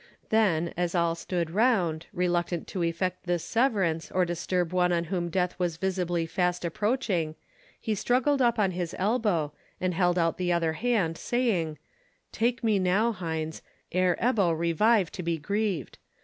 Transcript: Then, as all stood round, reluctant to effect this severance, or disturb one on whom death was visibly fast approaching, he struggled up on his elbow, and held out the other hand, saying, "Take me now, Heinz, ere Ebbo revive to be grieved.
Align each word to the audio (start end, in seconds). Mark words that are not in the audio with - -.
Then, 0.29 0.73
as 0.75 0.95
all 0.95 1.13
stood 1.13 1.51
round, 1.51 2.07
reluctant 2.11 2.67
to 2.69 2.81
effect 2.81 3.27
this 3.27 3.43
severance, 3.43 4.09
or 4.11 4.25
disturb 4.25 4.73
one 4.73 4.91
on 4.91 5.03
whom 5.13 5.29
death 5.29 5.53
was 5.59 5.77
visibly 5.77 6.25
fast 6.25 6.65
approaching, 6.65 7.35
he 7.79 7.93
struggled 7.93 8.41
up 8.41 8.57
on 8.57 8.71
his 8.71 8.95
elbow, 8.97 9.53
and 9.79 9.93
held 9.93 10.17
out 10.17 10.39
the 10.39 10.51
other 10.51 10.73
hand, 10.73 11.19
saying, 11.19 11.77
"Take 12.31 12.63
me 12.63 12.79
now, 12.79 13.11
Heinz, 13.11 13.61
ere 13.91 14.17
Ebbo 14.19 14.57
revive 14.57 15.11
to 15.11 15.21
be 15.21 15.37
grieved. 15.37 15.99